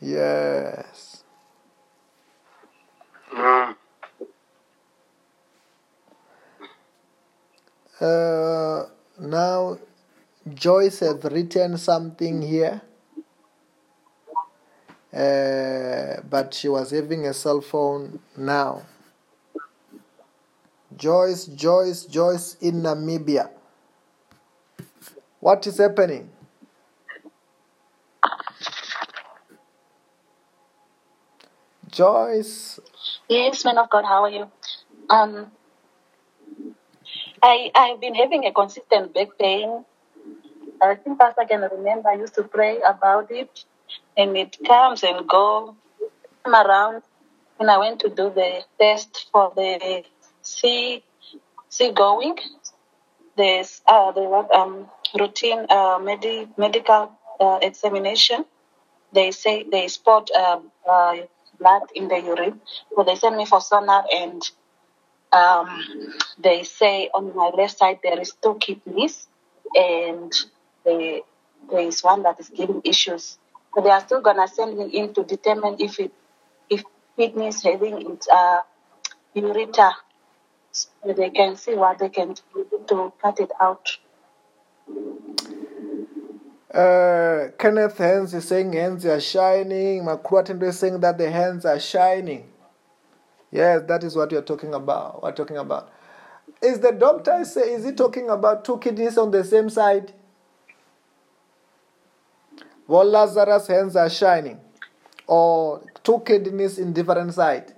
[0.00, 1.24] Yes.
[3.32, 3.76] Mm.
[8.02, 8.86] Uh,
[9.20, 9.78] now,
[10.52, 12.82] Joyce has written something here,
[15.14, 18.82] uh, but she was having a cell phone now.
[20.96, 23.50] Joyce, Joyce, Joyce in Namibia.
[25.38, 26.28] What is happening?
[31.88, 32.80] Joyce,
[33.28, 34.50] Yes, man of God, how are you?
[35.08, 35.52] Um,
[37.42, 39.84] I I've been having a consistent back pain.
[40.82, 43.64] I think Pastor can remember I used to pray about it,
[44.16, 45.76] and it comes and go
[46.44, 47.02] come around.
[47.58, 50.04] When I went to do the test for the
[50.42, 51.04] sea
[51.70, 52.36] sea going,
[53.36, 54.22] there's uh the
[54.54, 54.88] um
[55.18, 58.44] routine uh medi- medical uh, examination.
[59.12, 61.16] They say they spot uh, uh,
[61.58, 62.60] blood in the urine,
[62.94, 64.42] so they sent me for sonar and
[65.32, 69.26] um, they say on my left side there is two kidneys
[69.74, 70.32] and
[70.84, 71.22] they,
[71.70, 73.38] there is one that is giving issues.
[73.74, 76.12] So they are still gonna send me in to determine if it
[76.68, 76.84] if
[77.16, 78.60] kidney is having its uh,
[79.34, 79.92] ureter,
[80.72, 83.98] so they can see what they can do to cut it out.
[86.72, 90.04] Uh, Kenneth Hands is saying hands are shining.
[90.04, 92.51] Makruatendo is saying that the hands are shining.
[93.52, 95.22] Yes, that is what you're talking about.
[95.24, 95.92] We're talking about.
[96.62, 100.14] Is the doctor say is he talking about two kidneys on the same side?
[102.88, 104.60] Well, Lazarus' hands are shining,
[105.26, 107.74] or two kidneys in different side.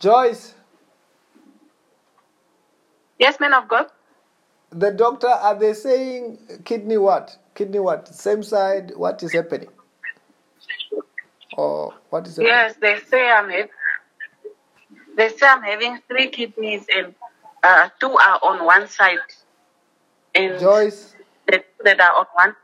[0.00, 0.54] Joyce,
[3.18, 3.86] Yes, man of God.
[4.70, 7.38] the doctor are they saying kidney what?
[7.54, 8.08] Kidney what?
[8.08, 8.92] Same side.
[8.96, 9.70] What is happening?
[11.56, 12.48] Or what is happening?
[12.48, 13.68] Yes, they say I'm having,
[15.16, 17.14] they say I'm having three kidneys and
[17.62, 19.18] uh, two are on one side
[20.34, 21.14] and Joyce,
[21.46, 22.56] the two that are on one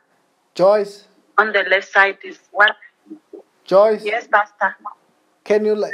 [0.55, 1.05] Joyce,
[1.36, 2.70] on the left side is one.
[3.64, 4.03] Joyce.
[4.05, 4.76] Yes, Pastor.
[5.45, 5.93] Can you like?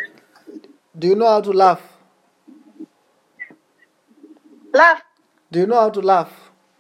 [0.97, 1.83] Do you know how to laugh?
[4.73, 5.03] Laugh
[5.51, 6.33] Do you know how to laugh?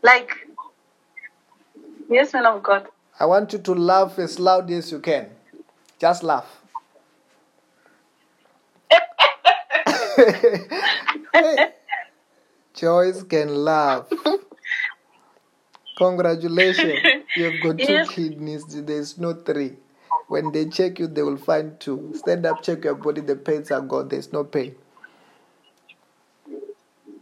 [0.03, 0.31] like
[2.11, 2.87] yes, man of God.
[3.19, 5.31] I want you to laugh as loud as you can.
[5.99, 6.63] Just laugh.
[10.17, 11.67] hey,
[12.75, 14.09] Joyce can laugh.
[15.97, 17.09] Congratulations.
[17.35, 18.09] You have got two Yes.
[18.09, 18.67] kidneys.
[18.67, 19.77] There's no three.
[20.29, 22.13] When they check you, they will find two.
[22.15, 23.21] Stand up, check your body.
[23.23, 24.09] The pains are gone.
[24.09, 24.77] There's no pain.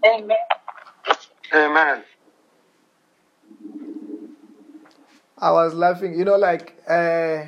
[0.04, 0.36] Amen.
[1.54, 2.04] Amen.
[5.38, 6.18] I was laughing.
[6.18, 7.46] You know, like uh,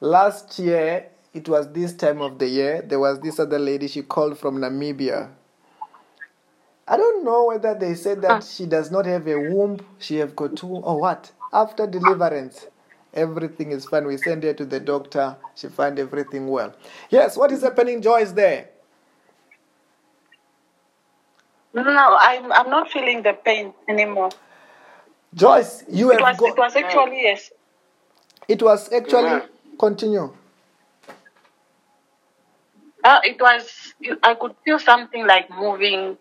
[0.00, 2.82] last year, it was this time of the year.
[2.82, 3.86] There was this other lady.
[3.88, 5.30] She called from Namibia.
[6.88, 8.40] I don't know whether they said that ah.
[8.40, 9.78] she does not have a womb.
[9.98, 11.30] She have got two or what.
[11.52, 12.66] After deliverance,
[13.14, 14.06] everything is fine.
[14.06, 15.36] We send her to the doctor.
[15.54, 16.74] She find everything well.
[17.10, 17.36] Yes.
[17.36, 18.32] What is happening, Joyce?
[18.32, 18.68] There.
[21.72, 24.30] No, I'm I'm not feeling the pain anymore.
[25.32, 27.52] Joyce, you It have was it was actually yes.
[28.48, 29.42] It was actually.
[29.80, 30.30] Continue.
[33.02, 36.18] Uh, it was I could feel something like moving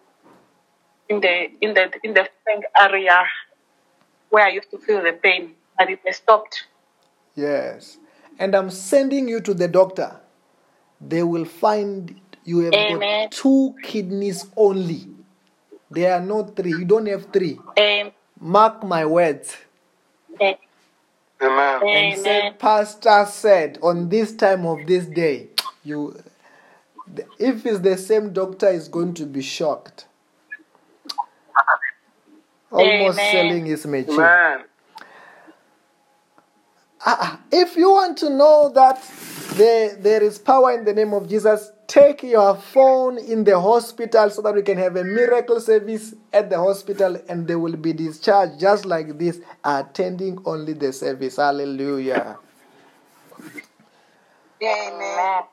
[1.10, 3.20] in the in the in the same area
[4.30, 6.68] where I used to feel the pain, but it stopped.
[7.36, 7.98] Yes.
[8.40, 10.22] And I'm sending you to the doctor.
[11.02, 13.28] They will find you have Amen.
[13.28, 15.06] got two kidneys only.
[15.92, 16.72] There are no three.
[16.72, 17.60] You don't have three.
[17.78, 18.14] Amen.
[18.40, 19.58] Mark my words.
[20.40, 20.56] Amen.
[21.42, 22.54] And say, Amen.
[22.60, 25.48] Pastor said on this time of this day,
[25.84, 26.22] you,
[27.38, 30.06] if it's the same doctor, is going to be shocked.
[32.72, 33.32] Almost Amen.
[33.32, 34.20] selling his machine.
[34.20, 34.66] Amen.
[37.06, 39.02] Ah, if you want to know that
[39.54, 44.30] there, there is power in the name of Jesus, take your phone in the hospital
[44.30, 47.92] so that we can have a miracle service at the hospital and they will be
[47.92, 51.38] discharged just like this, attending only the service.
[51.38, 52.38] Hallelujah.
[54.64, 55.44] Amen.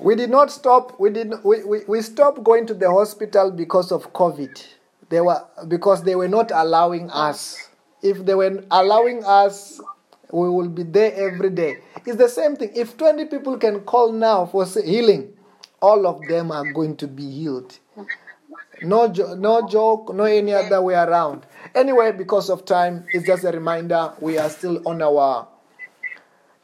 [0.00, 0.98] We did not stop.
[0.98, 1.32] We did.
[1.44, 4.64] We, we, we stopped going to the hospital because of COVID.
[5.08, 7.68] They were because they were not allowing us.
[8.02, 9.80] If they were allowing us,
[10.36, 11.78] we will be there every day.
[12.04, 12.70] It's the same thing.
[12.74, 15.32] If twenty people can call now for healing,
[15.80, 17.78] all of them are going to be healed.
[18.82, 21.46] No, jo- no joke, no any other way around.
[21.74, 24.12] Anyway, because of time, it's just a reminder.
[24.20, 25.48] We are still on our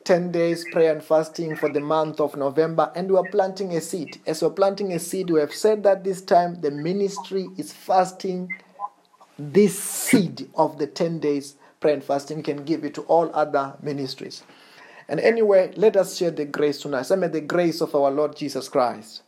[0.04, 3.80] 10 days prayer and fasting for the month of November, and we are planting a
[3.80, 4.20] seed.
[4.26, 8.52] As we're planting a seed, we have said that this time the ministry is fasting
[9.38, 12.38] this seed of the 10 days prayer and fasting.
[12.38, 14.42] We can give it to all other ministries.
[15.08, 17.02] And anyway, let us share the grace tonight.
[17.02, 19.22] Say, may the grace of our Lord Jesus Christ,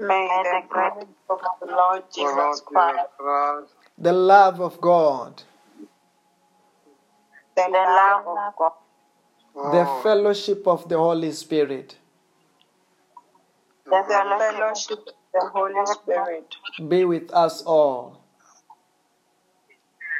[0.00, 5.42] May the grace of the Lord Jesus Christ, Christ, the love of God,
[7.54, 11.96] the love of God, the fellowship of the Holy Spirit
[13.86, 14.02] the
[14.38, 16.56] fellowship of the Holy Spirit
[16.88, 18.20] be with us all.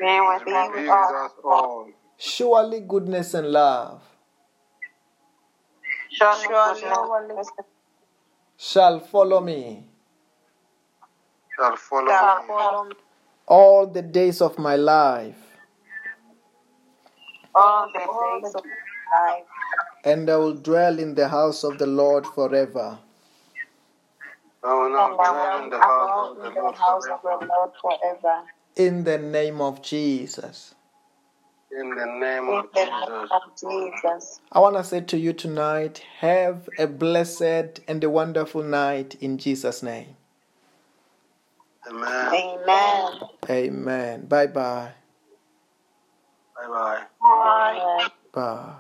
[0.01, 1.89] Be with be with us us all.
[2.19, 4.03] Surely goodness and love
[6.11, 7.49] Surely goodness
[8.57, 9.85] shall follow me
[11.57, 12.95] Shall follow me
[13.47, 15.39] all the days of my life,
[17.55, 19.45] all the days of my life,
[20.05, 22.99] and I will dwell in the house of the Lord forever.
[24.65, 25.79] I will and not I dwell in the
[26.73, 28.43] house of the Lord forever.
[28.77, 28.99] The Lord forever.
[28.99, 30.75] In the name of Jesus.
[31.73, 33.31] In the name of Jesus.
[33.31, 34.41] of Jesus.
[34.53, 39.39] I want to say to you tonight have a blessed and a wonderful night in
[39.39, 40.17] Jesus' name.
[41.89, 42.35] Amen.
[42.35, 43.21] Amen.
[43.51, 44.27] Amen.
[44.27, 44.93] Bye bye.
[46.57, 47.03] Bye bye.
[47.21, 48.09] Bye.
[48.33, 48.75] Bye.